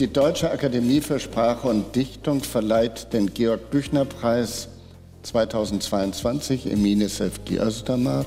[0.00, 4.68] Die Deutsche Akademie für Sprache und Dichtung verleiht den Georg Büchner Preis
[5.24, 8.24] 2022 Emine Sevgi Özdamar.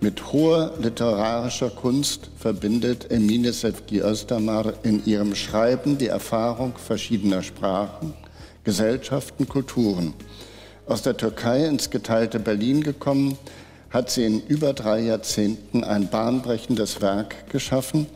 [0.00, 8.12] Mit hoher literarischer Kunst verbindet Emine Sevgi Özdamar in ihrem Schreiben die Erfahrung verschiedener Sprachen,
[8.62, 10.12] Gesellschaften, Kulturen.
[10.86, 13.38] Aus der Türkei ins geteilte Berlin gekommen,
[13.90, 18.06] hat sie in über drei Jahrzehnten ein bahnbrechendes Werk geschaffen,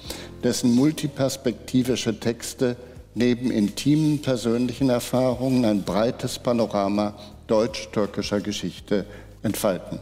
[0.43, 2.77] dessen multiperspektivische Texte
[3.15, 7.15] neben intimen persönlichen Erfahrungen ein breites Panorama
[7.47, 9.05] deutsch-türkischer Geschichte
[9.43, 9.99] entfalten.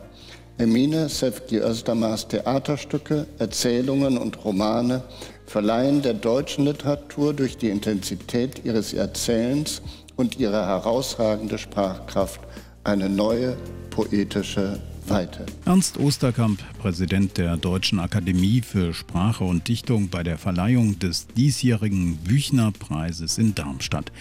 [0.59, 5.03] Emine Sevgi Özdamars Theaterstücke, Erzählungen und Romane
[5.47, 9.81] verleihen der deutschen Literatur durch die Intensität ihres Erzählens
[10.17, 12.41] und ihre herausragende Sprachkraft
[12.85, 13.57] eine neue
[13.91, 14.79] poetische
[15.11, 15.45] Weite.
[15.65, 22.17] Ernst Osterkamp, Präsident der Deutschen Akademie für Sprache und Dichtung bei der Verleihung des diesjährigen
[22.19, 24.13] Büchnerpreises in Darmstadt.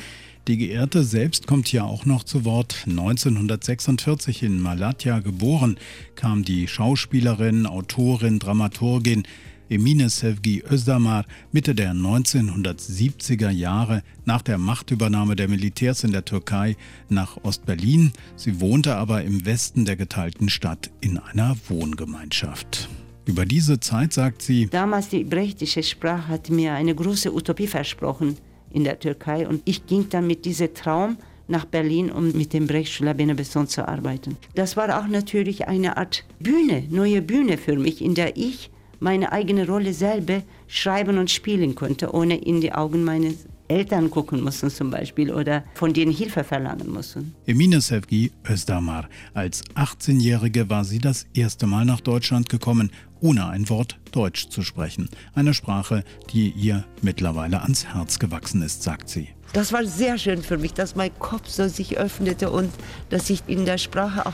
[0.47, 2.85] Die Geehrte selbst kommt hier auch noch zu Wort.
[2.87, 5.77] 1946 in Malatya geboren,
[6.15, 9.23] kam die Schauspielerin, Autorin, Dramaturgin
[9.71, 16.75] Emine Sevgi Özdamar Mitte der 1970er Jahre nach der Machtübernahme der Militärs in der Türkei
[17.07, 18.11] nach Ostberlin.
[18.35, 22.89] Sie wohnte aber im Westen der geteilten Stadt in einer Wohngemeinschaft.
[23.25, 28.37] Über diese Zeit sagt sie, Damals die brechtische Sprache hat mir eine große Utopie versprochen
[28.71, 32.65] in der Türkei und ich ging dann mit diesem Traum nach Berlin, um mit dem
[32.65, 34.35] Brechtschüler Besson zu arbeiten.
[34.55, 39.31] Das war auch natürlich eine Art Bühne, neue Bühne für mich, in der ich meine
[39.31, 44.69] eigene Rolle selber schreiben und spielen konnte, ohne in die Augen meines Eltern gucken mussten
[44.69, 47.35] zum Beispiel oder von denen Hilfe verlangen mussten.
[47.45, 49.07] Emine Sevgi Özdamar.
[49.33, 52.91] Als 18-Jährige war sie das erste Mal nach Deutschland gekommen,
[53.21, 55.09] ohne ein Wort Deutsch zu sprechen.
[55.33, 56.03] Eine Sprache,
[56.33, 59.29] die ihr mittlerweile ans Herz gewachsen ist, sagt sie.
[59.51, 62.69] Das war sehr schön für mich, dass mein Kopf so sich öffnete und
[63.09, 64.33] dass ich in der Sprache auch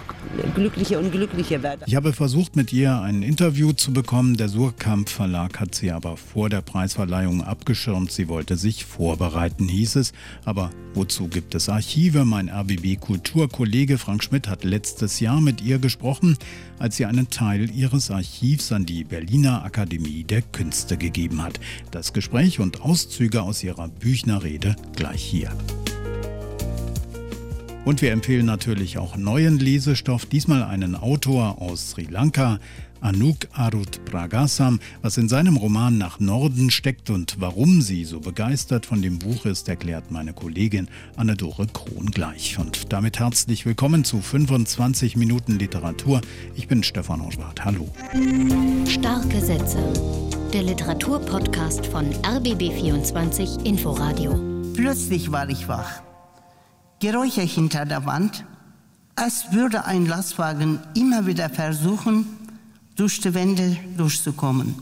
[0.56, 1.86] glücklicher und glücklicher werde.
[1.88, 4.36] Ich habe versucht, mit ihr ein Interview zu bekommen.
[4.36, 8.12] Der Surkamp Verlag hat sie aber vor der Preisverleihung abgeschirmt.
[8.12, 10.12] Sie wollte sich vorbereiten, hieß es.
[10.44, 12.26] Aber wozu gibt es Archive?
[12.26, 16.38] Mein RBB-Kulturkollege Frank Schmidt hat letztes Jahr mit ihr gesprochen,
[16.78, 21.58] als sie einen Teil ihres Archivs an die Berliner Akademie der Künste gegeben hat.
[21.92, 25.52] Das Gespräch und Auszüge aus ihrer Büchnerrede gleich hier.
[27.86, 32.60] Und wir empfehlen natürlich auch neuen Lesestoff, diesmal einen Autor aus Sri Lanka,
[33.00, 34.80] Anouk Arut Pragasam.
[35.04, 39.46] Was in seinem Roman nach Norden steckt und warum sie so begeistert von dem Buch
[39.46, 42.58] ist, erklärt meine Kollegin Anne-Dore Krohn gleich.
[42.58, 46.22] Und damit herzlich willkommen zu 25 Minuten Literatur.
[46.56, 47.64] Ich bin Stefan Horschwart.
[47.64, 47.88] Hallo.
[48.88, 49.78] Starke Sätze.
[50.52, 54.55] Der Literaturpodcast von RBB24 Inforadio.
[54.76, 56.02] Plötzlich war ich wach.
[57.00, 58.46] Geräusche hinter der Wand,
[59.16, 62.26] als würde ein Lastwagen immer wieder versuchen,
[62.96, 64.76] durch die Wände durchzukommen.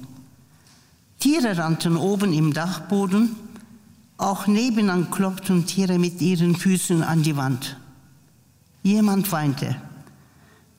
[1.19, 3.35] Tiere rannten oben im Dachboden,
[4.17, 7.77] auch nebenan klopften Tiere mit ihren Füßen an die Wand.
[8.83, 9.75] Jemand weinte.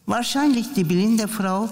[0.06, 1.68] Wahrscheinlich die blinde Frau,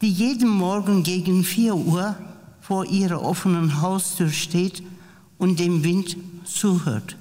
[0.00, 2.14] die jeden Morgen gegen 4 Uhr
[2.60, 4.82] vor ihrer offenen Haustür steht
[5.38, 7.16] und dem Wind zuhört.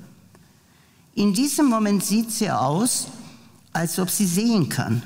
[1.15, 3.07] In diesem Moment sieht sie aus,
[3.73, 5.01] als ob sie sehen kann.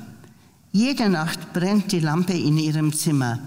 [0.72, 3.38] Jede Nacht brennt die Lampe in ihrem Zimmer.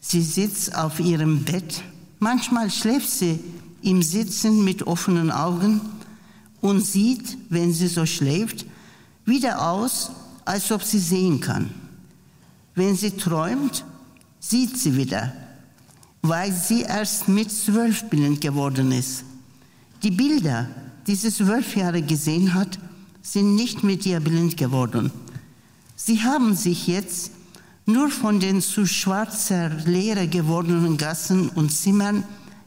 [0.00, 1.82] Sie sitzt auf ihrem Bett.
[2.18, 3.40] Manchmal schläft sie
[3.82, 5.80] im Sitzen mit offenen Augen
[6.60, 8.66] und sieht, wenn sie so schläft,
[9.24, 10.10] wieder aus,
[10.44, 11.70] als ob sie sehen kann.
[12.74, 13.84] Wenn sie träumt,
[14.40, 15.32] sieht sie wieder,
[16.22, 19.24] weil sie erst mit zwölf blind geworden ist.
[20.02, 20.68] Die Bilder,
[21.06, 22.78] die sie zwölf Jahre gesehen hat,
[23.22, 25.10] sind nicht mit ihr blind geworden.
[25.96, 27.32] Sie haben sich jetzt
[27.86, 32.24] nur von den zu schwarzer Leere gewordenen Gassen und Zimmern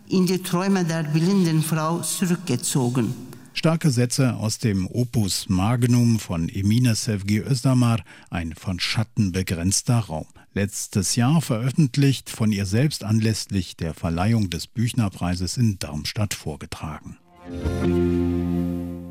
[0.07, 3.13] in die Träume der blinden Frau zurückgezogen.
[3.53, 10.28] Starke Sätze aus dem Opus Magnum von Emine Sevgi Özdamar, ein von Schatten begrenzter Raum.
[10.55, 17.17] Letztes Jahr veröffentlicht, von ihr selbst anlässlich der Verleihung des Büchnerpreises in Darmstadt vorgetragen.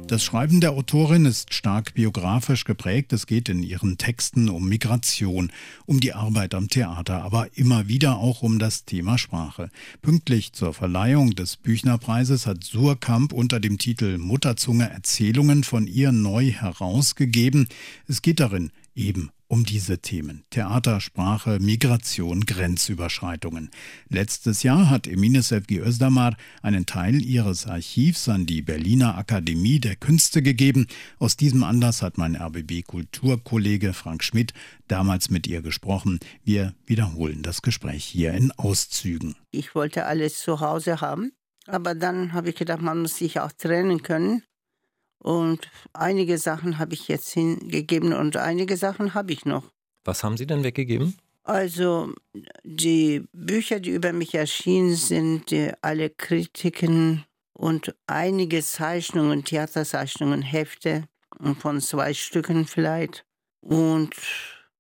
[0.07, 3.13] Das Schreiben der Autorin ist stark biografisch geprägt.
[3.13, 5.53] Es geht in ihren Texten um Migration,
[5.85, 9.69] um die Arbeit am Theater, aber immer wieder auch um das Thema Sprache.
[10.01, 16.53] Pünktlich zur Verleihung des Büchnerpreises hat Surkamp unter dem Titel Mutterzunge Erzählungen von ihr neu
[16.53, 17.69] herausgegeben.
[18.09, 23.71] Es geht darin eben um diese Themen Theater, Sprache, Migration, Grenzüberschreitungen.
[24.09, 29.97] Letztes Jahr hat Emine Sevgi Özdamar einen Teil ihres Archivs an die Berliner Akademie der
[29.97, 30.87] Künste gegeben.
[31.19, 34.53] Aus diesem Anlass hat mein RBB-Kulturkollege Frank Schmidt
[34.89, 36.21] damals mit ihr gesprochen.
[36.45, 39.37] Wir wiederholen das Gespräch hier in Auszügen.
[39.51, 41.33] Ich wollte alles zu Hause haben,
[41.67, 44.43] aber dann habe ich gedacht, man muss sich auch trennen können.
[45.25, 49.65] Und einige Sachen habe ich jetzt hingegeben und einige Sachen habe ich noch.
[50.05, 51.17] Was haben Sie denn weggegeben?
[51.45, 52.13] Also
[52.63, 57.25] die Bücher, die über mich erschienen sind, die, alle Kritiken
[57.55, 61.05] und einige Zeichnungen, Theaterzeichnungen, Hefte
[61.59, 63.25] von zwei Stücken vielleicht.
[63.63, 64.15] Und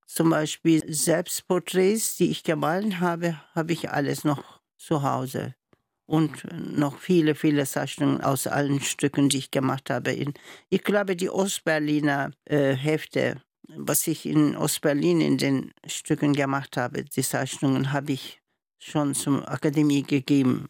[0.06, 5.54] zum Beispiel Selbstporträts, die ich gemalt habe, habe ich alles noch zu Hause
[6.06, 6.44] und
[6.76, 10.12] noch viele, viele Zeichnungen aus allen Stücken, die ich gemacht habe.
[10.12, 10.34] In,
[10.68, 17.04] ich glaube, die Ostberliner äh, Hefte, was ich in Ostberlin in den Stücken gemacht habe,
[17.04, 18.40] die Zeichnungen habe ich
[18.78, 20.66] schon zur Akademie gegeben.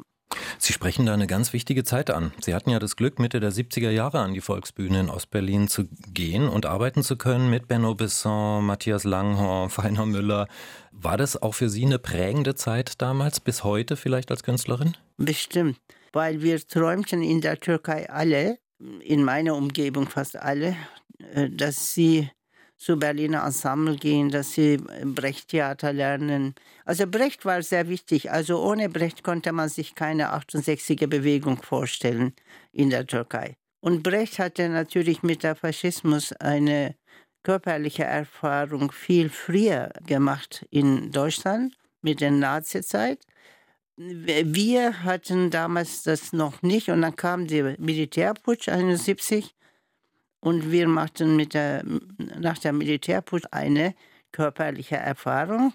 [0.59, 2.33] Sie sprechen da eine ganz wichtige Zeit an.
[2.41, 5.85] Sie hatten ja das Glück, Mitte der 70er Jahre an die Volksbühne in Ostberlin zu
[6.13, 10.49] gehen und arbeiten zu können mit Benno Besson, Matthias Langhorn, Feiner Müller.
[10.91, 14.97] War das auch für Sie eine prägende Zeit damals, bis heute vielleicht als Künstlerin?
[15.17, 15.79] Bestimmt,
[16.13, 18.59] weil wir träumten in der Türkei alle,
[19.01, 20.77] in meiner Umgebung fast alle,
[21.35, 22.31] äh, dass sie
[22.77, 26.55] zu Berliner Ensemble gehen, dass sie Brecht-Theater lernen.
[26.85, 28.31] Also Brecht war sehr wichtig.
[28.31, 32.35] Also ohne Brecht konnte man sich keine 68er Bewegung vorstellen
[32.73, 33.57] in der Türkei.
[33.81, 36.97] Und Brecht hatte natürlich mit der Faschismus eine
[37.43, 43.21] körperliche Erfahrung viel früher gemacht in Deutschland mit der Nazizeit.
[43.97, 49.55] Wir hatten damals das noch nicht und dann kam der Militärputsch 71
[50.45, 51.83] und wir machten mit der,
[52.19, 53.95] nach der Militärputsch eine
[54.31, 55.73] körperliche Erfahrung.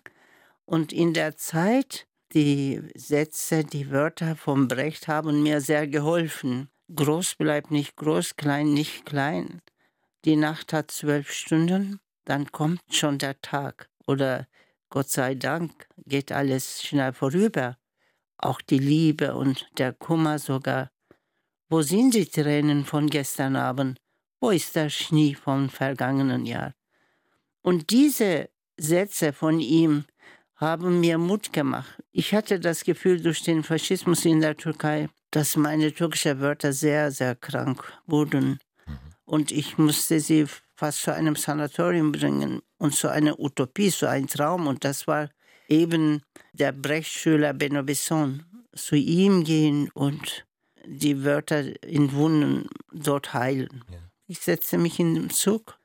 [0.66, 6.70] Und in der Zeit, die Sätze, die Wörter vom Brecht haben mir sehr geholfen.
[6.96, 9.64] Groß bleibt nicht groß, klein nicht klein.
[10.26, 13.90] Die Nacht hat zwölf Stunden, dann kommt schon der Tag.
[14.06, 14.46] Oder
[14.92, 17.80] Gott sei Dank geht alles schnell vorüber.
[18.38, 20.92] Auch die Liebe und der Kummer sogar.
[21.70, 24.00] Wo sind die Tränen von gestern Abend?
[24.42, 26.74] Wo ist der Schnee vom vergangenen Jahr?
[27.62, 30.06] Und diese Sätze von ihm
[30.56, 32.02] haben mir Mut gemacht.
[32.12, 37.12] Ich hatte das Gefühl durch den Faschismus in der Türkei, dass meine türkischen Wörter sehr,
[37.12, 38.60] sehr krank wurden.
[38.86, 38.98] Mhm.
[39.26, 44.28] Und ich musste sie fast zu einem Sanatorium bringen und zu einer Utopie, zu einem
[44.28, 44.68] Traum.
[44.68, 45.30] Und das war
[45.68, 46.22] eben
[46.54, 48.46] der Brechtschüler Benno Besson.
[48.74, 50.46] Zu ihm gehen und
[50.86, 53.84] die Wörter in Wunden dort heilen.
[53.92, 54.09] Ja.
[54.30, 55.80] Ich setzte mich in den Zug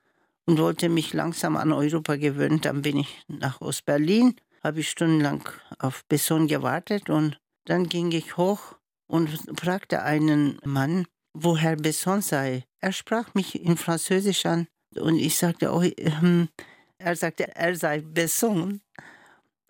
[0.44, 2.61] und wollte mich langsam an Europa gewöhnen.
[2.61, 5.49] Dann bin ich nach Ostberlin, habe ich stundenlang
[5.79, 8.76] auf Besson gewartet und dann ging ich hoch
[9.06, 12.64] und fragte einen Mann, wo Herr Besson sei.
[12.82, 16.50] Er sprach mich in Französisch an und ich sagte, oh, ähm,
[16.99, 18.82] er sagte, er sei Besson.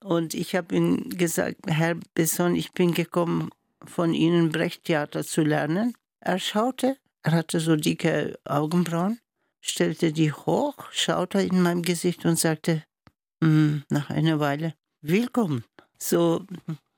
[0.03, 3.51] Und ich habe ihm gesagt, Herr Besson, ich bin gekommen,
[3.85, 5.95] von Ihnen Brecht-Theater zu lernen.
[6.19, 9.19] Er schaute er hatte so dicke Augenbrauen,
[9.61, 12.85] stellte die hoch, schaute in mein Gesicht und sagte,
[13.41, 15.65] mm, nach einer Weile, willkommen.
[15.99, 16.45] So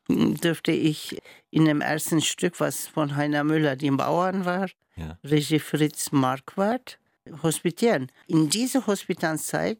[0.08, 5.16] dürfte ich in dem ersten Stück, was von Heiner Müller, dem Bauern war, ja.
[5.22, 6.98] Regie Fritz Marquardt,
[7.42, 8.10] hospitieren.
[8.26, 9.78] In dieser Hospitanzeit,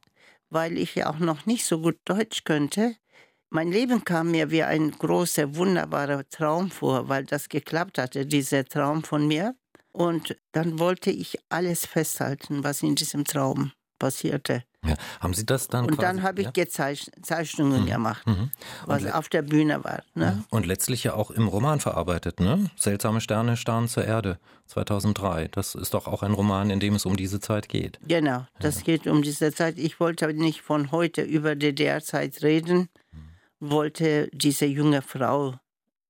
[0.49, 2.95] weil ich ja auch noch nicht so gut Deutsch könnte,
[3.51, 8.65] mein Leben kam mir wie ein großer, wunderbarer Traum vor, weil das geklappt hatte, dieser
[8.65, 9.57] Traum von mir.
[9.97, 14.63] Und dann wollte ich alles festhalten, was in diesem Traum passierte.
[14.85, 14.95] Ja.
[15.21, 15.87] Haben Sie das dann?
[15.87, 16.95] Und dann habe ich ja?
[17.23, 17.87] Zeichnungen mhm.
[17.87, 18.51] gemacht, mhm.
[18.85, 20.03] was auf der Bühne war.
[20.15, 20.25] Ne?
[20.25, 20.45] Ja.
[20.51, 22.71] Und letztlich ja auch im Roman verarbeitet, ne?
[22.77, 25.49] Seltsame Sterne starren zur Erde, 2003.
[25.49, 27.99] Das ist doch auch ein Roman, in dem es um diese Zeit geht.
[28.07, 29.79] Genau, das geht um diese Zeit.
[29.79, 33.71] Ich wollte nicht von heute über DDR-Zeit reden, mhm.
[33.71, 35.55] wollte diese junge Frau,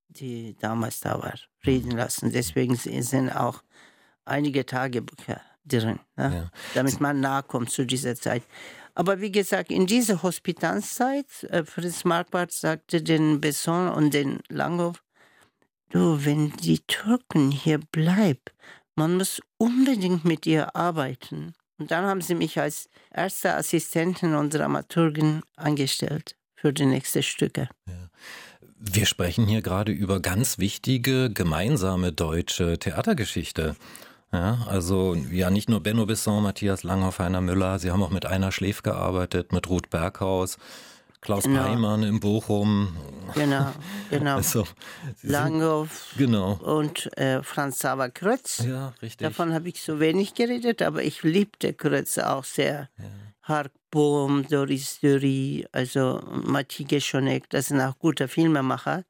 [0.09, 2.33] die damals da war, reden lassen.
[2.33, 3.63] Deswegen sind auch
[4.27, 6.33] einige Tagebücher drin, ne?
[6.35, 6.51] ja.
[6.75, 8.43] damit man nahe kommt zu dieser Zeit.
[8.95, 15.03] Aber wie gesagt, in dieser Hospitanzzeit, äh, Fritz Marquardt sagte den Besson und den Langhoff,
[15.91, 18.41] du, wenn die Türken hier bleiben,
[18.95, 21.53] man muss unbedingt mit ihr arbeiten.
[21.79, 27.69] Und dann haben sie mich als erste Assistentin und Dramaturgin angestellt für die nächsten Stücke.
[27.87, 28.09] Ja.
[28.79, 33.77] Wir sprechen hier gerade über ganz wichtige gemeinsame deutsche Theatergeschichte.
[34.33, 38.27] Ja, also ja, nicht nur Benno Bisson, Matthias Langhoff, Heiner Müller, Sie haben auch mit
[38.27, 40.59] Einer Schläf gearbeitet, mit Ruth Berghaus.
[41.21, 41.63] Klaus genau.
[41.63, 42.97] Peimann in Bochum.
[43.35, 43.73] Genau,
[44.11, 44.37] genau.
[44.37, 44.65] Also,
[45.23, 46.53] Langhoff genau.
[46.53, 48.63] und äh, Franz Xaver Krötz.
[48.65, 49.27] Ja, richtig.
[49.27, 52.89] Davon habe ich so wenig geredet, aber ich liebte Krötz auch sehr.
[52.99, 53.05] Ja.
[53.43, 59.05] Hark Bohm, Doris Dury, also Matthias Geschonek, das sind auch gute Filmemacher.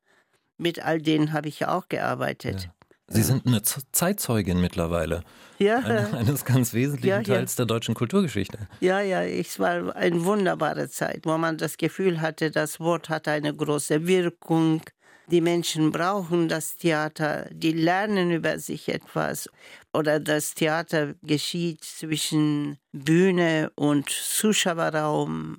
[0.59, 2.65] Mit all denen habe ich ja auch gearbeitet.
[2.65, 2.71] Ja.
[3.09, 5.23] Sie sind eine Zeitzeugin mittlerweile.
[5.59, 5.79] Ja.
[5.79, 7.59] Eine, eines ganz wesentlichen ja, Teils ja.
[7.59, 8.59] der deutschen Kulturgeschichte.
[8.81, 13.29] Ja, ja, es war eine wunderbare Zeit, wo man das Gefühl hatte, das Wort hat
[13.29, 14.83] eine große Wirkung.
[15.29, 19.49] Die Menschen brauchen das Theater, die lernen über sich etwas.
[19.93, 25.59] Oder das Theater geschieht zwischen Bühne und Zuschauerraum.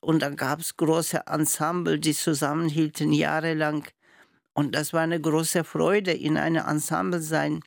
[0.00, 3.84] Und dann gab es große Ensemble, die zusammenhielten jahrelang.
[4.54, 7.60] Und das war eine große Freude, in einem Ensemble sein.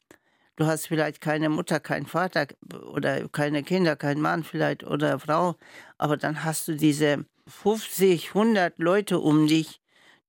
[0.56, 2.48] Du hast vielleicht keine Mutter, keinen Vater
[2.91, 5.56] oder keine Kinder, keinen Mann vielleicht oder Frau,
[6.00, 9.79] aber dann hast du diese 50, 100 Leute um dich,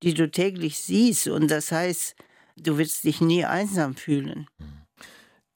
[0.03, 1.27] die du täglich siehst.
[1.27, 2.15] Und das heißt,
[2.57, 4.47] du wirst dich nie einsam fühlen.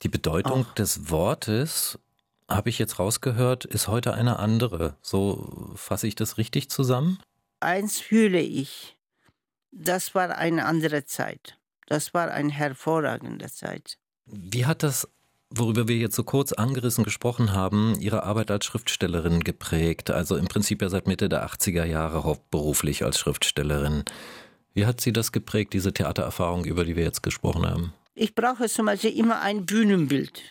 [0.01, 0.73] Die Bedeutung Auch.
[0.73, 1.99] des Wortes,
[2.49, 4.97] habe ich jetzt rausgehört, ist heute eine andere.
[5.01, 7.19] So fasse ich das richtig zusammen?
[7.59, 8.97] Eins fühle ich.
[9.75, 11.57] Das war eine andere Zeit.
[11.87, 13.97] Das war eine hervorragende Zeit.
[14.25, 15.07] Wie hat das,
[15.49, 20.11] worüber wir jetzt so kurz angerissen gesprochen haben, Ihre Arbeit als Schriftstellerin geprägt?
[20.11, 24.05] Also im Prinzip ja seit Mitte der 80er Jahre hauptberuflich als Schriftstellerin.
[24.73, 27.93] Wie hat Sie das geprägt, diese Theatererfahrung, über die wir jetzt gesprochen haben?
[28.13, 30.41] Ich brauche zum Beispiel immer ein Bühnenbild,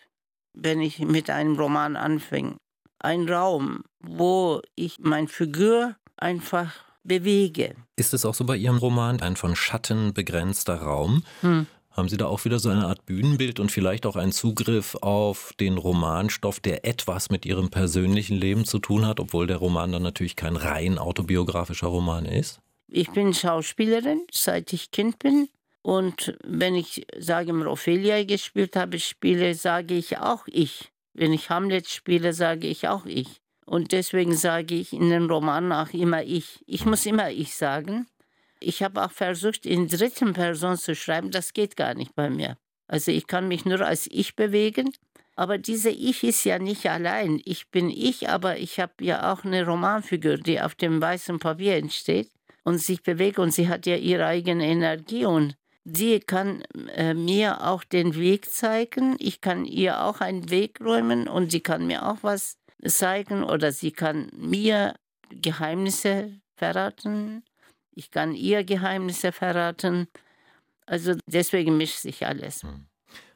[0.53, 2.57] wenn ich mit einem Roman anfange.
[2.99, 6.73] Ein Raum, wo ich meine Figur einfach
[7.05, 7.75] bewege.
[7.97, 11.25] Ist es auch so bei Ihrem Roman, ein von Schatten begrenzter Raum?
[11.41, 11.67] Hm.
[11.91, 15.53] Haben Sie da auch wieder so eine Art Bühnenbild und vielleicht auch einen Zugriff auf
[15.61, 20.03] den Romanstoff, der etwas mit Ihrem persönlichen Leben zu tun hat, obwohl der Roman dann
[20.03, 22.61] natürlich kein rein autobiografischer Roman ist?
[22.89, 25.49] Ich bin Schauspielerin, seit ich Kind bin.
[25.83, 30.93] Und wenn ich, sage mal, Ophelia gespielt habe, spiele, sage ich auch ich.
[31.13, 33.42] Wenn ich Hamlet spiele, sage ich auch ich.
[33.65, 36.63] Und deswegen sage ich in den Romanen auch immer ich.
[36.67, 38.07] Ich muss immer ich sagen.
[38.61, 41.31] Ich habe auch versucht, in dritten Person zu schreiben.
[41.31, 42.57] Das geht gar nicht bei mir.
[42.87, 44.93] Also ich kann mich nur als ich bewegen.
[45.35, 47.41] Aber diese Ich ist ja nicht allein.
[47.45, 51.77] Ich bin ich, aber ich habe ja auch eine Romanfigur, die auf dem weißen Papier
[51.77, 52.31] entsteht
[52.65, 56.63] und sich bewegt und sie hat ja ihre eigene Energie und sie kann
[56.95, 59.17] äh, mir auch den Weg zeigen.
[59.19, 63.73] Ich kann ihr auch einen Weg räumen und sie kann mir auch was zeigen oder
[63.73, 64.95] sie kann mir
[65.31, 67.45] Geheimnisse verraten.
[67.95, 70.09] Ich kann ihr Geheimnisse verraten.
[70.87, 72.63] Also deswegen mischt sich alles.
[72.63, 72.87] Hm.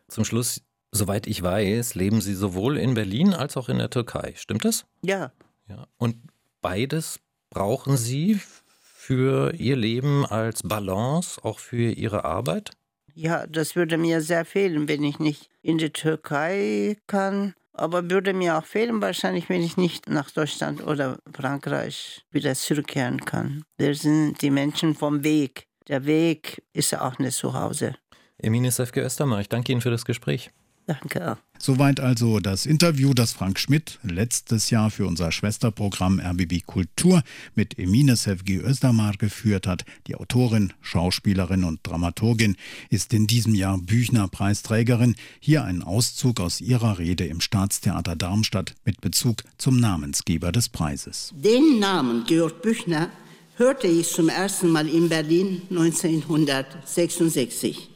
[0.08, 0.62] Zum Schluss,
[0.92, 4.34] soweit ich weiß, leben Sie sowohl in Berlin als auch in der Türkei.
[4.36, 4.86] Stimmt das?
[5.02, 5.32] Ja.
[5.68, 5.86] ja.
[5.96, 6.16] Und
[6.60, 8.40] beides brauchen Sie
[8.80, 12.72] für Ihr Leben als Balance, auch für Ihre Arbeit?
[13.14, 18.32] Ja, das würde mir sehr fehlen, wenn ich nicht in die Türkei kann aber würde
[18.32, 23.64] mir auch fehlen, wahrscheinlich, wenn ich nicht nach Deutschland oder Frankreich wieder zurückkehren kann.
[23.78, 25.66] Wir sind die Menschen vom Weg.
[25.88, 27.94] Der Weg ist auch nicht zu Hause.
[28.38, 30.50] Emine Sefke Östermar, ich danke Ihnen für das Gespräch.
[30.86, 31.36] Danke.
[31.58, 37.24] Soweit also das Interview, das Frank Schmidt letztes Jahr für unser Schwesterprogramm RBB Kultur
[37.56, 39.84] mit Emine Sevgi Özdamar geführt hat.
[40.06, 42.54] Die Autorin, Schauspielerin und Dramaturgin
[42.88, 45.16] ist in diesem Jahr Büchner-Preisträgerin.
[45.40, 51.32] Hier ein Auszug aus ihrer Rede im Staatstheater Darmstadt mit Bezug zum Namensgeber des Preises.
[51.34, 53.10] Den Namen Georg Büchner
[53.56, 57.95] hörte ich zum ersten Mal in Berlin 1966.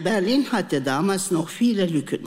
[0.00, 2.26] Berlin hatte damals noch viele Lücken.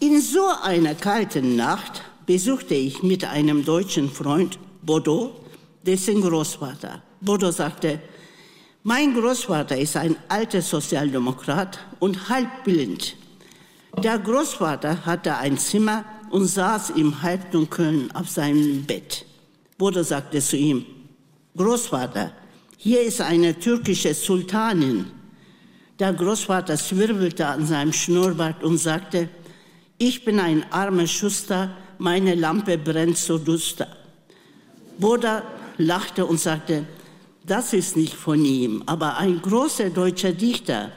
[0.00, 5.44] In so einer kalten Nacht besuchte ich mit einem deutschen Freund Bodo,
[5.82, 7.02] dessen Großvater.
[7.20, 8.00] Bodo sagte,
[8.82, 13.16] mein Großvater ist ein alter Sozialdemokrat und halb blind.
[14.02, 19.24] Der Großvater hatte ein Zimmer und saß im Halbdunkeln auf seinem Bett.
[19.76, 20.84] Bodo sagte zu ihm,
[21.56, 22.32] Großvater,
[22.76, 25.06] hier ist eine türkische Sultanin,
[25.98, 29.28] der Großvater zwirbelte an seinem Schnurrbart und sagte,
[29.98, 33.88] ich bin ein armer Schuster, meine Lampe brennt so duster.
[34.98, 35.42] Boda
[35.76, 36.84] lachte und sagte,
[37.44, 40.92] das ist nicht von ihm, aber ein großer deutscher Dichter,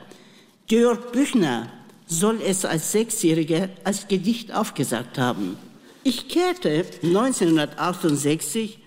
[0.67, 1.67] Georg Büchner,
[2.05, 5.57] soll es als Sechsjähriger als Gedicht aufgesagt haben.
[6.03, 8.79] Ich kehrte 1968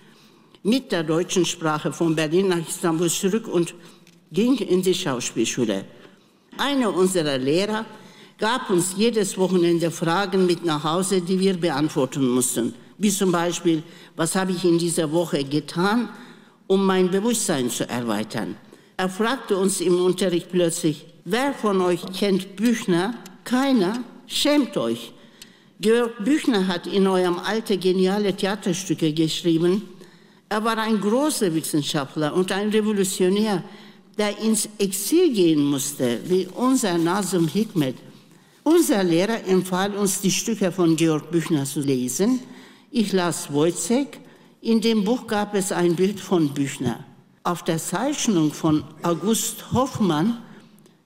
[0.63, 3.73] mit der deutschen Sprache von Berlin nach Istanbul zurück und
[4.31, 5.85] ging in die Schauspielschule.
[6.57, 7.85] Einer unserer Lehrer
[8.37, 12.73] gab uns jedes Wochenende Fragen mit nach Hause, die wir beantworten mussten.
[12.97, 13.83] Wie zum Beispiel,
[14.15, 16.09] was habe ich in dieser Woche getan,
[16.67, 18.55] um mein Bewusstsein zu erweitern.
[18.97, 23.13] Er fragte uns im Unterricht plötzlich, wer von euch kennt Büchner?
[23.43, 23.99] Keiner?
[24.27, 25.11] Schämt euch.
[25.79, 29.83] Georg Büchner hat in eurem Alter geniale Theaterstücke geschrieben.
[30.47, 33.63] Er war ein großer Wissenschaftler und ein Revolutionär,
[34.17, 37.97] der ins Exil gehen musste, wie unser Nasum Hikmet.
[38.63, 42.39] Unser Lehrer empfahl uns, die Stücke von Georg Büchner zu lesen.
[42.91, 44.07] Ich las Wojciech.
[44.61, 47.03] In dem Buch gab es ein Bild von Büchner.
[47.43, 50.39] Auf der Zeichnung von August Hoffmann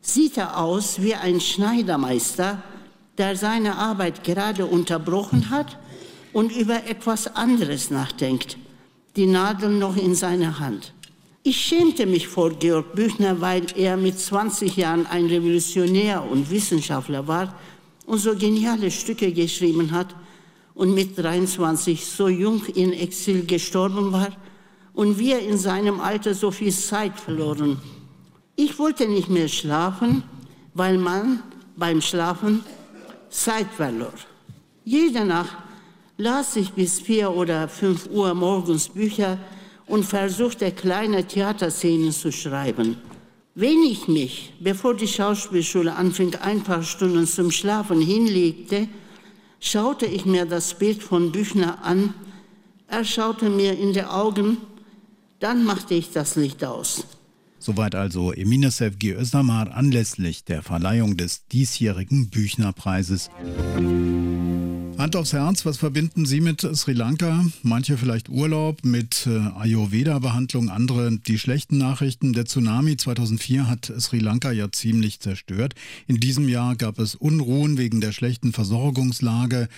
[0.02, 2.64] sieht er aus wie ein Schneidermeister,
[3.18, 5.78] der seine Arbeit gerade unterbrochen hat
[6.32, 8.58] und über etwas anderes nachdenkt,
[9.18, 10.94] die Nadel noch in seiner Hand.
[11.42, 17.28] Ich schämte mich vor Georg Büchner, weil er mit 20 Jahren ein Revolutionär und Wissenschaftler
[17.28, 17.56] war
[18.06, 20.14] und so geniale Stücke geschrieben hat
[20.74, 24.30] und mit 23 so jung in Exil gestorben war
[24.94, 27.80] und wir in seinem Alter so viel Zeit verloren.
[28.58, 30.24] Ich wollte nicht mehr schlafen,
[30.74, 31.42] weil man
[31.78, 32.66] beim Schlafen
[33.30, 34.14] Zeit verlor.
[34.84, 35.56] Jede Nacht
[36.18, 39.38] las ich bis vier oder fünf Uhr morgens Bücher,
[39.90, 42.98] und versuchte, kleine Theaterszenen zu schreiben.
[43.56, 48.88] Wenn ich mich, bevor die Schauspielschule anfing, ein paar Stunden zum Schlafen hinlegte,
[49.60, 52.14] schaute ich mir das Bild von Büchner an.
[52.88, 54.58] Er schaute mir in die Augen,
[55.40, 57.06] dann machte ich das Licht aus.
[57.58, 63.30] Soweit also Emine Sevgi Özdamar anlässlich der Verleihung des diesjährigen Büchnerpreises.
[65.00, 67.46] Hand aufs Herz, was verbinden Sie mit Sri Lanka?
[67.64, 72.34] Manche vielleicht Urlaub mit äh, Ayurveda-Behandlung, andere die schlechten Nachrichten.
[72.34, 75.74] Der Tsunami 2004 hat Sri Lanka ja ziemlich zerstört.
[76.08, 79.70] In diesem Jahr gab es Unruhen wegen der schlechten Versorgungslage.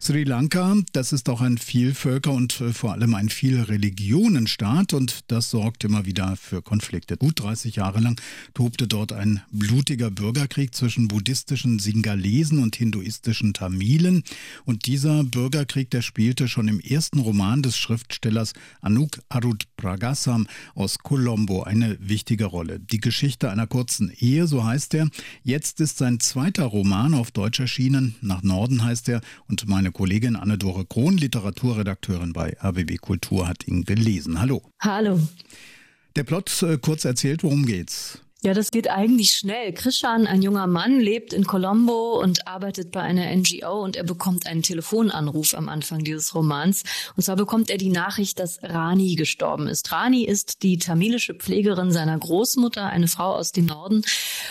[0.00, 5.50] Sri Lanka, das ist auch ein Vielvölker- und äh, vor allem ein Vielreligionenstaat und das
[5.50, 7.16] sorgt immer wieder für Konflikte.
[7.16, 8.18] Gut 30 Jahre lang
[8.54, 14.22] tobte dort ein blutiger Bürgerkrieg zwischen buddhistischen Singalesen und hinduistischen Tamilen
[14.64, 21.64] und dieser Bürgerkrieg, der spielte schon im ersten Roman des Schriftstellers Anouk Arut-Pragasam aus Colombo
[21.64, 22.78] eine wichtige Rolle.
[22.78, 25.08] Die Geschichte einer kurzen Ehe, so heißt er.
[25.42, 28.14] Jetzt ist sein zweiter Roman auf Deutsch erschienen.
[28.20, 33.66] Nach Norden heißt er und meine meine Kollegin Anne-Dore Krohn, Literaturredakteurin bei RBB Kultur, hat
[33.66, 34.38] ihn gelesen.
[34.38, 34.60] Hallo.
[34.80, 35.18] Hallo.
[36.14, 38.20] Der Plot äh, kurz erzählt, worum geht's?
[38.40, 39.72] Ja, das geht eigentlich schnell.
[39.72, 44.46] Krishan, ein junger Mann, lebt in Colombo und arbeitet bei einer NGO und er bekommt
[44.46, 46.84] einen Telefonanruf am Anfang dieses Romans.
[47.16, 49.90] Und zwar bekommt er die Nachricht, dass Rani gestorben ist.
[49.90, 54.02] Rani ist die tamilische Pflegerin seiner Großmutter, eine Frau aus dem Norden.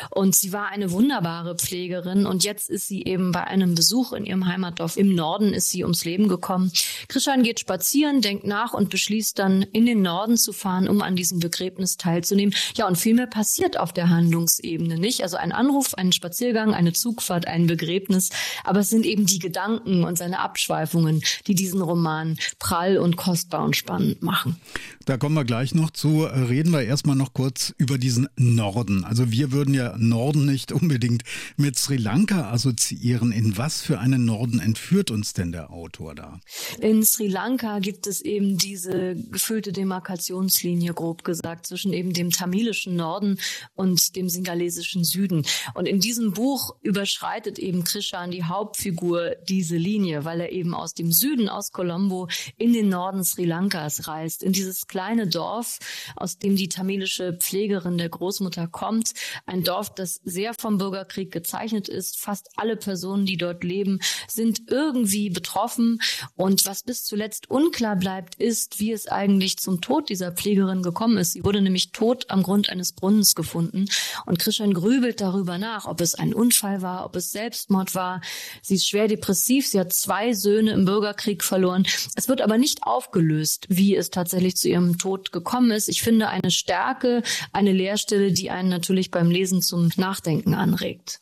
[0.10, 4.26] Und sie war eine wunderbare Pflegerin und jetzt ist sie eben bei einem Besuch in
[4.26, 6.74] ihrem Heimatdorf im Norden ist sie ums Leben gekommen.
[7.08, 11.16] Krishan geht spazieren, denkt nach und beschließt dann in den Norden zu fahren, um an
[11.16, 12.54] diesem Begräbnis teilzunehmen.
[12.76, 15.24] Ja, und viel mehr passiert auf der Handlungsebene nicht.
[15.24, 18.30] Also ein Anruf, ein Spaziergang, eine Zugfahrt, ein Begräbnis.
[18.64, 23.64] Aber es sind eben die Gedanken und seine Abschweifungen, die diesen Roman prall und kostbar
[23.64, 24.60] und spannend machen.
[25.08, 26.26] Da kommen wir gleich noch zu.
[26.26, 29.06] Reden wir erstmal noch kurz über diesen Norden.
[29.06, 31.24] Also wir würden ja Norden nicht unbedingt
[31.56, 33.32] mit Sri Lanka assoziieren.
[33.32, 36.42] In was für einen Norden entführt uns denn der Autor da?
[36.82, 42.98] In Sri Lanka gibt es eben diese gefüllte Demarkationslinie, grob gesagt, zwischen eben dem tamilischen
[42.98, 43.40] Norden
[43.76, 45.46] und dem singalesischen Süden.
[45.74, 50.94] Und in diesem Buch überschreitet eben Krishan, die Hauptfigur, diese Linie, weil er eben aus
[50.94, 55.78] dem Süden, aus Colombo, in den Norden Sri Lankas reist, in dieses kleine Dorf,
[56.16, 59.14] aus dem die tamilische Pflegerin der Großmutter kommt.
[59.46, 62.20] Ein Dorf, das sehr vom Bürgerkrieg gezeichnet ist.
[62.20, 66.02] Fast alle Personen, die dort leben, sind irgendwie betroffen.
[66.36, 71.20] Und was bis zuletzt unklar bleibt, ist, wie es eigentlich zum Tod dieser Pflegerin gekommen
[71.20, 71.34] ist.
[71.34, 73.86] Sie wurde nämlich tot am Grund eines Brunnens gefunden.
[74.26, 78.22] Und Christian grübelt darüber nach, ob es ein Unfall war, ob es Selbstmord war.
[78.64, 79.68] Sie ist schwer depressiv.
[79.68, 81.86] Sie hat zwei Söhne im Bürgerkrieg verloren.
[82.16, 85.90] Es wird aber nicht aufgelöst, wie es tatsächlich zu ihrem Tod gekommen ist.
[85.90, 91.20] Ich finde eine Stärke, eine Leerstelle, die einen natürlich beim Lesen zum Nachdenken anregt.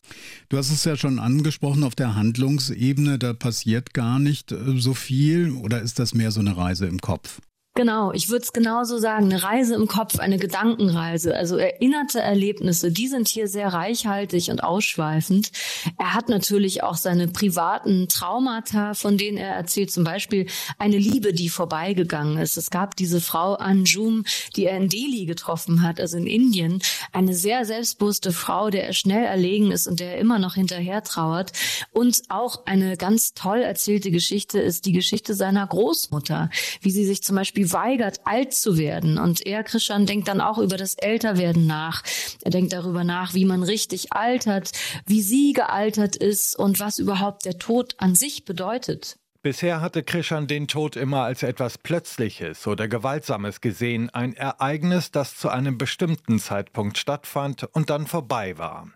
[0.49, 4.93] Du hast es ja schon angesprochen, auf der Handlungsebene, da passiert gar nicht äh, so
[4.93, 7.39] viel oder ist das mehr so eine Reise im Kopf?
[7.77, 9.25] Genau, ich würde es genauso sagen.
[9.25, 11.35] Eine Reise im Kopf, eine Gedankenreise.
[11.35, 15.51] Also erinnerte Erlebnisse, die sind hier sehr reichhaltig und ausschweifend.
[15.97, 19.91] Er hat natürlich auch seine privaten Traumata, von denen er erzählt.
[19.91, 20.47] Zum Beispiel
[20.79, 22.55] eine Liebe, die vorbeigegangen ist.
[22.55, 24.23] Es gab diese Frau Anjum,
[24.55, 26.81] die er in Delhi getroffen hat, also in Indien.
[27.11, 31.03] Eine sehr selbstbewusste Frau, der er schnell erlegen ist und der er immer noch hinterher
[31.03, 31.51] trauert.
[31.91, 37.21] Und auch eine ganz toll erzählte Geschichte ist die Geschichte seiner Großmutter, wie sie sich
[37.21, 39.17] zum Beispiel weigert, alt zu werden.
[39.17, 42.03] Und er, Christian, denkt dann auch über das Älterwerden nach.
[42.41, 44.71] Er denkt darüber nach, wie man richtig altert,
[45.05, 49.17] wie sie gealtert ist und was überhaupt der Tod an sich bedeutet.
[49.45, 55.37] Bisher hatte Krishan den Tod immer als etwas Plötzliches oder Gewaltsames gesehen, ein Ereignis, das
[55.37, 58.87] zu einem bestimmten Zeitpunkt stattfand und dann vorbei war.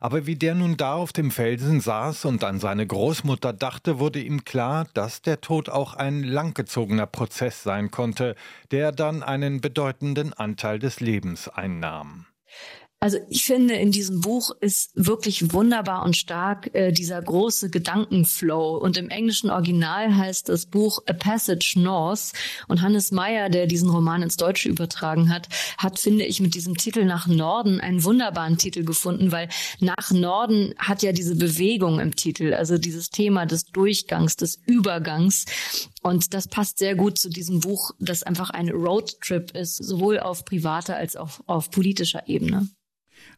[0.00, 4.20] Aber wie der nun da auf dem Felsen saß und an seine Großmutter dachte, wurde
[4.20, 8.36] ihm klar, dass der Tod auch ein langgezogener Prozess sein konnte,
[8.72, 12.26] der dann einen bedeutenden Anteil des Lebens einnahm.
[13.04, 18.78] Also ich finde, in diesem Buch ist wirklich wunderbar und stark äh, dieser große Gedankenflow.
[18.78, 22.32] Und im englischen Original heißt das Buch A Passage North.
[22.66, 26.78] Und Hannes Meyer, der diesen Roman ins Deutsche übertragen hat, hat, finde ich, mit diesem
[26.78, 32.16] Titel nach Norden einen wunderbaren Titel gefunden, weil nach Norden hat ja diese Bewegung im
[32.16, 35.44] Titel, also dieses Thema des Durchgangs, des Übergangs.
[36.00, 40.46] Und das passt sehr gut zu diesem Buch, das einfach ein Roadtrip ist, sowohl auf
[40.46, 42.70] privater als auch auf politischer Ebene.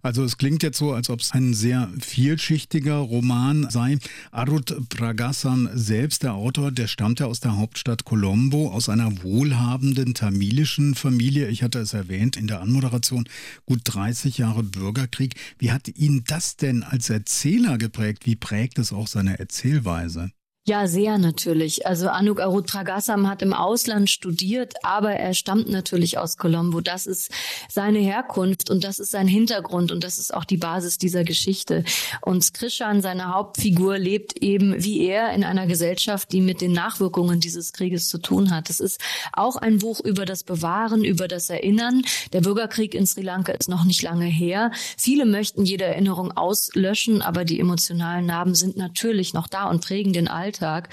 [0.03, 3.99] Also es klingt jetzt so, als ob es ein sehr vielschichtiger Roman sei.
[4.31, 10.15] Arut Pragasam selbst, der Autor, der stammt ja aus der Hauptstadt Colombo, aus einer wohlhabenden
[10.15, 11.49] tamilischen Familie.
[11.49, 13.29] Ich hatte es erwähnt in der Anmoderation,
[13.65, 15.35] gut 30 Jahre Bürgerkrieg.
[15.59, 18.27] Wie hat ihn das denn als Erzähler geprägt?
[18.27, 20.31] Wie prägt es auch seine Erzählweise?
[20.69, 21.87] Ja, sehr natürlich.
[21.87, 26.81] Also Anuk Arutragasam hat im Ausland studiert, aber er stammt natürlich aus Colombo.
[26.81, 27.31] Das ist
[27.69, 31.85] seine Herkunft und das ist sein Hintergrund und das ist auch die Basis dieser Geschichte.
[32.21, 37.39] Und Krishan, seine Hauptfigur, lebt eben wie er in einer Gesellschaft, die mit den Nachwirkungen
[37.39, 38.69] dieses Krieges zu tun hat.
[38.69, 39.01] Es ist
[39.33, 42.03] auch ein Buch über das Bewahren, über das Erinnern.
[42.33, 44.73] Der Bürgerkrieg in Sri Lanka ist noch nicht lange her.
[44.99, 50.13] Viele möchten jede Erinnerung auslöschen, aber die emotionalen Narben sind natürlich noch da und prägen
[50.13, 50.56] den Alltag.
[50.57, 50.89] Alltag.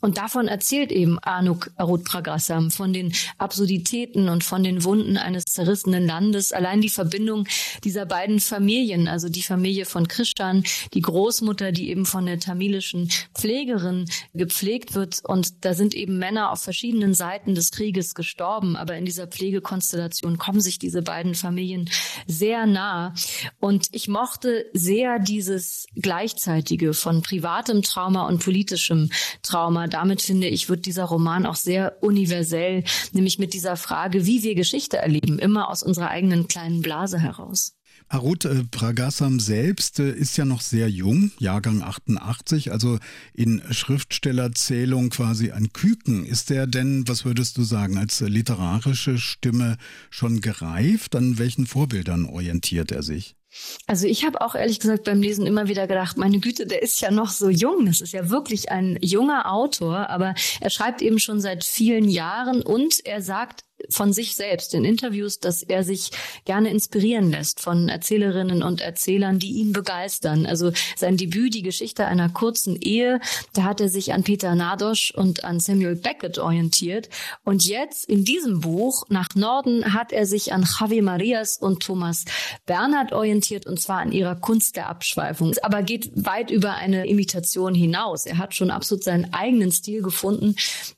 [0.00, 6.06] Und davon erzählt eben Anuk Arutpragasam von den Absurditäten und von den Wunden eines zerrissenen
[6.06, 6.52] Landes.
[6.52, 7.46] Allein die Verbindung
[7.82, 13.10] dieser beiden Familien, also die Familie von Krishan, die Großmutter, die eben von der tamilischen
[13.34, 15.20] Pflegerin gepflegt wird.
[15.24, 18.76] Und da sind eben Männer auf verschiedenen Seiten des Krieges gestorben.
[18.76, 21.88] Aber in dieser Pflegekonstellation kommen sich diese beiden Familien
[22.26, 23.14] sehr nah.
[23.60, 29.05] Und ich mochte sehr dieses Gleichzeitige von privatem Trauma und politischem
[29.42, 29.86] Trauma.
[29.86, 34.54] Damit finde ich, wird dieser Roman auch sehr universell, nämlich mit dieser Frage, wie wir
[34.54, 37.76] Geschichte erleben, immer aus unserer eigenen kleinen Blase heraus.
[38.08, 42.98] Harut äh, Pragasam selbst äh, ist ja noch sehr jung, Jahrgang 88, also
[43.34, 46.24] in Schriftstellerzählung quasi ein Küken.
[46.24, 49.76] Ist er denn, was würdest du sagen, als literarische Stimme
[50.10, 51.16] schon gereift?
[51.16, 53.34] An welchen Vorbildern orientiert er sich?
[53.86, 57.00] Also ich habe auch ehrlich gesagt beim Lesen immer wieder gedacht, meine Güte, der ist
[57.00, 57.86] ja noch so jung.
[57.86, 62.62] Das ist ja wirklich ein junger Autor, aber er schreibt eben schon seit vielen Jahren
[62.62, 66.10] und er sagt von sich selbst in Interviews, dass er sich
[66.44, 70.46] gerne inspirieren lässt von Erzählerinnen und Erzählern, die ihn begeistern.
[70.46, 73.20] Also sein Debüt, die Geschichte einer kurzen Ehe,
[73.52, 77.08] da hat er sich an Peter Nadosch und an Samuel Beckett orientiert.
[77.44, 82.24] Und jetzt in diesem Buch, nach Norden, hat er sich an Javi Marias und Thomas
[82.66, 85.54] Bernhard orientiert und zwar an ihrer Kunst der Abschweifung.
[85.62, 88.26] Aber geht weit über eine Imitation hinaus.
[88.26, 90.56] Er hat schon absolut seinen eigenen Stil gefunden,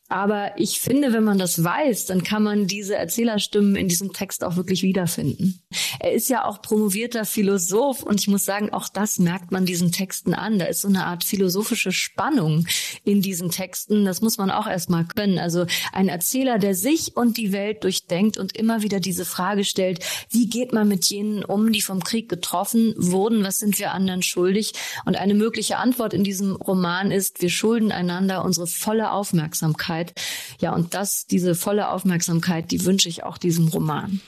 [0.09, 4.43] aber ich finde, wenn man das weiß, dann kann man diese Erzählerstimmen in diesem Text
[4.43, 5.61] auch wirklich wiederfinden.
[6.01, 9.93] Er ist ja auch promovierter Philosoph und ich muss sagen, auch das merkt man diesen
[9.93, 10.59] Texten an.
[10.59, 12.67] Da ist so eine Art philosophische Spannung
[13.05, 14.07] in diesen Texten.
[14.07, 15.39] Das muss man auch erstmal können.
[15.39, 20.03] Also ein Erzähler, der sich und die Welt durchdenkt und immer wieder diese Frage stellt,
[20.31, 23.45] wie geht man mit jenen um, die vom Krieg getroffen wurden?
[23.45, 24.73] Was sind wir anderen schuldig?
[25.05, 30.15] Und eine mögliche Antwort in diesem Roman ist, wir schulden einander unsere volle Aufmerksamkeit.
[30.61, 34.23] Ja, und das, diese volle Aufmerksamkeit, die wünsche ich auch diesem Roman.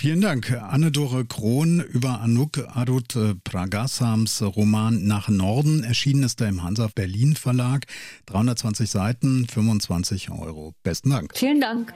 [0.00, 0.50] Vielen Dank.
[0.50, 5.84] Anne-Dore Krohn über Anuk Arut Pragasams Roman Nach Norden.
[5.84, 7.84] Erschienen ist er im Hansa Berlin Verlag.
[8.24, 10.72] 320 Seiten, 25 Euro.
[10.82, 11.36] Besten Dank.
[11.36, 11.92] Vielen Dank.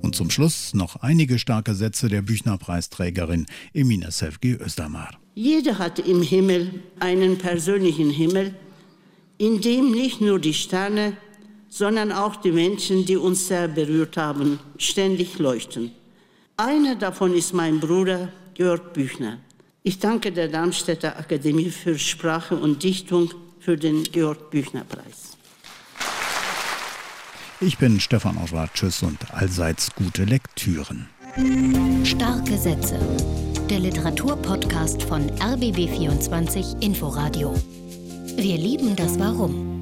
[0.00, 3.44] Und zum Schluss noch einige starke Sätze der Büchnerpreisträgerin
[3.74, 5.10] Emina Sevgi Östermar.
[5.34, 8.54] Jeder hat im Himmel einen persönlichen Himmel,
[9.36, 11.18] in dem nicht nur die Sterne,
[11.68, 15.90] sondern auch die Menschen, die uns sehr berührt haben, ständig leuchten.
[16.60, 19.38] Einer davon ist mein Bruder Georg Büchner.
[19.84, 25.36] Ich danke der Darmstädter Akademie für Sprache und Dichtung für den Georg Büchner Preis.
[27.60, 28.74] Ich bin Stefan Oswald.
[28.74, 31.08] Tschüss und allseits gute Lektüren.
[32.02, 32.98] Starke Sätze.
[33.70, 37.54] Der Literaturpodcast von RBB24 Inforadio.
[38.34, 39.77] Wir lieben das Warum.